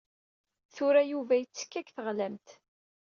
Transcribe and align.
Tura 0.75 1.01
Yuba 1.11 1.33
yettekka 1.37 1.79
deg 1.81 1.87
teɣlamt. 1.95 2.47